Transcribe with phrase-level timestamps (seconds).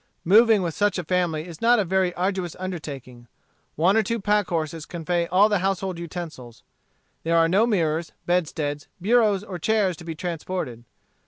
[0.25, 3.27] Moving with such a family is not a very arduous undertaking.
[3.75, 6.63] One or two pack horses convey all the household utensils.
[7.21, 10.85] There are no mirrors, bedsteads, bureaus, or chairs to be transported.